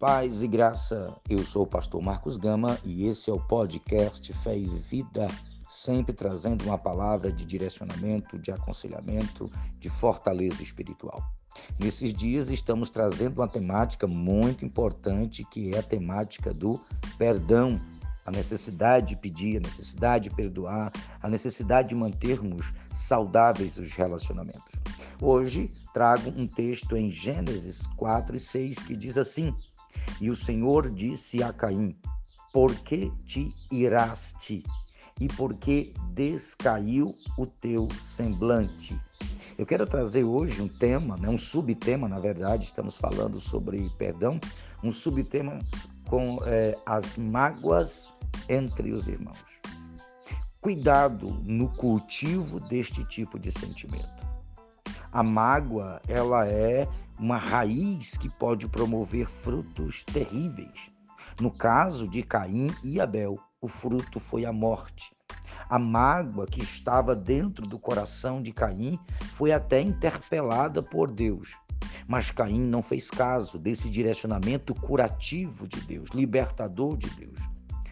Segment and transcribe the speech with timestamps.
[0.00, 4.56] Paz e graça, eu sou o pastor Marcos Gama e esse é o podcast Fé
[4.56, 5.28] e Vida,
[5.68, 11.22] sempre trazendo uma palavra de direcionamento, de aconselhamento, de fortaleza espiritual.
[11.78, 16.80] Nesses dias estamos trazendo uma temática muito importante que é a temática do
[17.18, 17.78] perdão,
[18.24, 24.80] a necessidade de pedir, a necessidade de perdoar, a necessidade de mantermos saudáveis os relacionamentos.
[25.20, 29.54] Hoje trago um texto em Gênesis 4 e 6 que diz assim:
[30.20, 31.96] e o Senhor disse a Caim:
[32.52, 34.62] Por que te iraste?
[35.20, 38.98] E por que descaiu o teu semblante?
[39.58, 44.40] Eu quero trazer hoje um tema, né, um subtema, na verdade, estamos falando sobre perdão,
[44.82, 45.58] um subtema
[46.08, 48.08] com é, as mágoas
[48.48, 49.60] entre os irmãos.
[50.60, 54.26] Cuidado no cultivo deste tipo de sentimento.
[55.12, 56.88] A mágoa, ela é
[57.20, 60.90] uma raiz que pode promover frutos terríveis.
[61.38, 65.12] No caso de Caim e Abel, o fruto foi a morte.
[65.68, 68.98] A mágoa que estava dentro do coração de Caim
[69.34, 71.58] foi até interpelada por Deus.
[72.08, 77.38] Mas Caim não fez caso desse direcionamento curativo de Deus, libertador de Deus.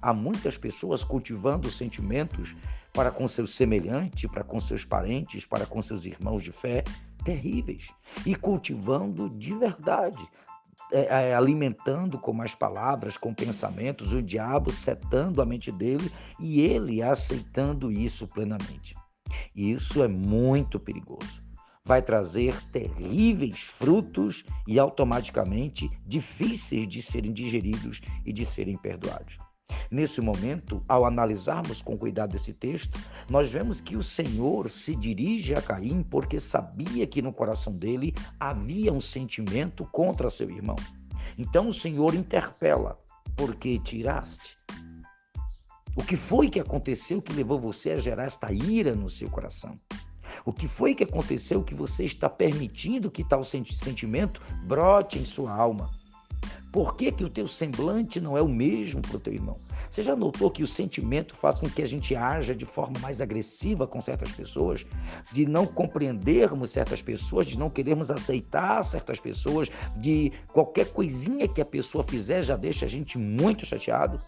[0.00, 2.56] Há muitas pessoas cultivando sentimentos
[2.90, 6.82] para com seus semelhantes, para com seus parentes, para com seus irmãos de fé,
[7.22, 7.92] terríveis
[8.26, 10.28] e cultivando de verdade,
[10.92, 16.60] é, é, alimentando com mais palavras, com pensamentos, o diabo setando a mente dele e
[16.60, 18.96] ele aceitando isso plenamente.
[19.54, 21.42] Isso é muito perigoso.
[21.84, 29.38] Vai trazer terríveis frutos e automaticamente difíceis de serem digeridos e de serem perdoados.
[29.90, 35.54] Nesse momento, ao analisarmos com cuidado esse texto, nós vemos que o Senhor se dirige
[35.54, 40.76] a Caim porque sabia que no coração dele havia um sentimento contra seu irmão.
[41.36, 42.98] Então o Senhor interpela:
[43.36, 44.56] por que tiraste?
[45.96, 49.74] O que foi que aconteceu que levou você a gerar esta ira no seu coração?
[50.44, 55.52] O que foi que aconteceu que você está permitindo que tal sentimento brote em sua
[55.52, 55.90] alma?
[56.72, 59.56] Por que, que o teu semblante não é o mesmo para o teu irmão?
[59.88, 63.20] Você já notou que o sentimento faz com que a gente haja de forma mais
[63.20, 64.86] agressiva com certas pessoas?
[65.32, 71.60] De não compreendermos certas pessoas, de não querermos aceitar certas pessoas, de qualquer coisinha que
[71.60, 74.20] a pessoa fizer já deixa a gente muito chateado?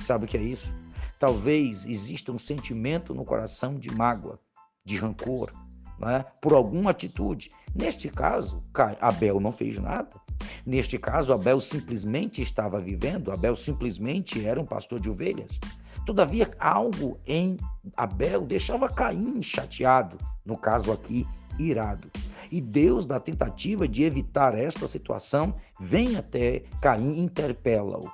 [0.00, 0.72] Sabe o que é isso?
[1.18, 4.38] Talvez exista um sentimento no coração de mágoa,
[4.84, 5.50] de rancor,
[5.98, 7.50] né, por alguma atitude.
[7.74, 8.62] Neste caso,
[9.00, 10.14] Abel não fez nada.
[10.64, 15.58] Neste caso, Abel simplesmente estava vivendo, Abel simplesmente era um pastor de ovelhas.
[16.04, 17.56] Todavia, algo em
[17.96, 21.26] Abel deixava Caim chateado, no caso aqui,
[21.58, 22.10] irado.
[22.50, 28.10] E Deus, na tentativa de evitar esta situação, vem até Caim e interpela-o.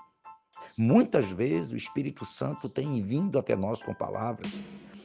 [0.77, 4.51] Muitas vezes o Espírito Santo tem vindo até nós com palavras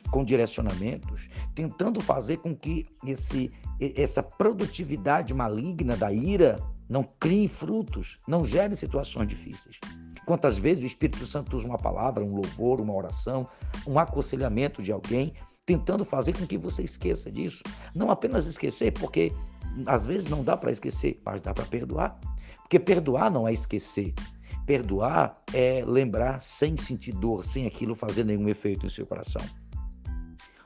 [0.10, 3.52] com direcionamentos, tentando fazer com que esse,
[3.96, 6.60] essa produtividade maligna da ira
[6.90, 9.80] não crie frutos, não gere situações difíceis.
[10.26, 13.48] Quantas vezes o Espírito Santo usa uma palavra, um louvor, uma oração,
[13.88, 15.34] um aconselhamento de alguém,
[15.66, 17.62] tentando fazer com que você esqueça disso.
[17.94, 19.32] Não apenas esquecer, porque
[19.86, 22.20] às vezes não dá para esquecer, mas dá para perdoar.
[22.62, 24.14] Porque perdoar não é esquecer.
[24.66, 29.44] Perdoar é lembrar sem sentir dor, sem aquilo fazer nenhum efeito em seu coração.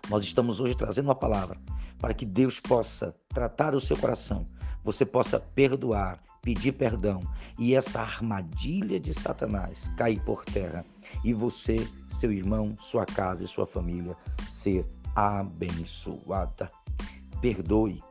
[0.10, 1.58] Nós estamos hoje trazendo uma palavra
[1.98, 4.46] para que Deus possa tratar o seu coração,
[4.84, 7.22] você possa perdoar, pedir perdão
[7.58, 10.86] e essa armadilha de Satanás cair por terra
[11.24, 14.16] e você, seu irmão, sua casa e sua família
[14.48, 16.70] ser abençoada.
[17.40, 18.04] Perdoe.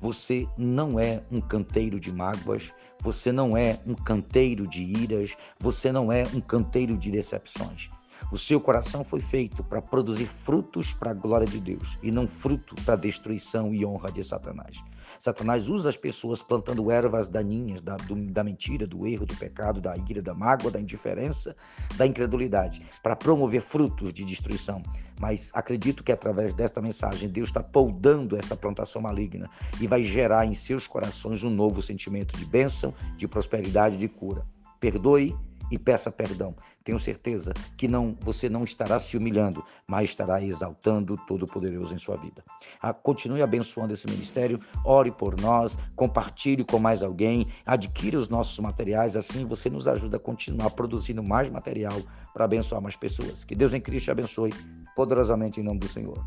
[0.00, 5.90] Você não é um canteiro de mágoas, você não é um canteiro de iras, você
[5.90, 7.88] não é um canteiro de decepções.
[8.30, 12.26] O seu coração foi feito para produzir frutos para a glória de Deus e não
[12.26, 14.82] fruto para destruição e honra de Satanás.
[15.18, 19.80] Satanás usa as pessoas plantando ervas daninhas da, do, da mentira, do erro, do pecado,
[19.80, 21.54] da ira, da mágoa, da indiferença,
[21.96, 24.82] da incredulidade, para promover frutos de destruição.
[25.20, 29.48] Mas acredito que através desta mensagem Deus está poldando esta plantação maligna
[29.80, 34.44] e vai gerar em seus corações um novo sentimento de bênção, de prosperidade, de cura.
[34.80, 35.34] Perdoe
[35.70, 36.54] e peça perdão.
[36.84, 41.98] Tenho certeza que não você não estará se humilhando, mas estará exaltando o Todo-Poderoso em
[41.98, 42.44] sua vida.
[42.80, 48.58] Ah, continue abençoando esse ministério, ore por nós, compartilhe com mais alguém, adquira os nossos
[48.58, 52.00] materiais, assim você nos ajuda a continuar produzindo mais material
[52.32, 53.44] para abençoar mais pessoas.
[53.44, 54.52] Que Deus em Cristo te abençoe
[54.94, 56.24] poderosamente em nome do Senhor.